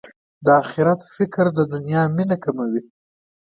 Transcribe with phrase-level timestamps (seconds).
[0.45, 2.81] د اخرت فکر د دنیا مینه کموي.